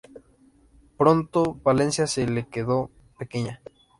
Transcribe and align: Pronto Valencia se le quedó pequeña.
Pronto 0.97 1.59
Valencia 1.63 2.07
se 2.07 2.25
le 2.25 2.47
quedó 2.47 2.89
pequeña. 3.19 3.61